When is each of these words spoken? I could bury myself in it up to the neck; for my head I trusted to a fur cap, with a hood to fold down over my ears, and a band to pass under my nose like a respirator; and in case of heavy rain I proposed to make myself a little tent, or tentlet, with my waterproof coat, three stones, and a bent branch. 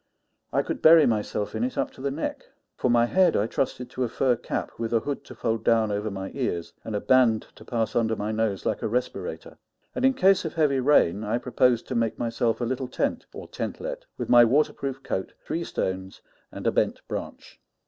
I 0.51 0.63
could 0.63 0.81
bury 0.81 1.05
myself 1.05 1.53
in 1.53 1.63
it 1.63 1.77
up 1.77 1.91
to 1.91 2.01
the 2.01 2.09
neck; 2.09 2.45
for 2.75 2.89
my 2.89 3.05
head 3.05 3.35
I 3.37 3.45
trusted 3.45 3.87
to 3.91 4.03
a 4.03 4.09
fur 4.09 4.35
cap, 4.35 4.71
with 4.79 4.93
a 4.95 5.01
hood 5.01 5.23
to 5.25 5.35
fold 5.35 5.63
down 5.63 5.91
over 5.91 6.09
my 6.09 6.31
ears, 6.33 6.73
and 6.83 6.95
a 6.95 6.99
band 6.99 7.45
to 7.53 7.63
pass 7.63 7.95
under 7.95 8.15
my 8.15 8.31
nose 8.31 8.65
like 8.65 8.81
a 8.81 8.87
respirator; 8.87 9.59
and 9.93 10.03
in 10.03 10.15
case 10.15 10.43
of 10.43 10.55
heavy 10.55 10.79
rain 10.79 11.23
I 11.23 11.37
proposed 11.37 11.87
to 11.89 11.93
make 11.93 12.17
myself 12.17 12.59
a 12.61 12.65
little 12.65 12.87
tent, 12.87 13.27
or 13.31 13.47
tentlet, 13.47 14.07
with 14.17 14.27
my 14.27 14.43
waterproof 14.43 15.03
coat, 15.03 15.33
three 15.45 15.63
stones, 15.63 16.21
and 16.51 16.65
a 16.65 16.71
bent 16.71 17.07
branch. 17.07 17.59